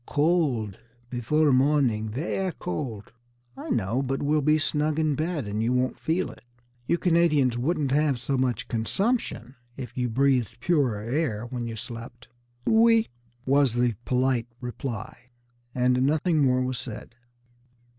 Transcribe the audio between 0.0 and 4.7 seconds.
"Co old before morning, ver' cold!" "I know, but we'll be